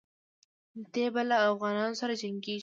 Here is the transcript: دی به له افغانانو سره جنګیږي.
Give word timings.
دی 0.93 1.05
به 1.13 1.21
له 1.29 1.35
افغانانو 1.49 1.99
سره 2.01 2.13
جنګیږي. 2.21 2.59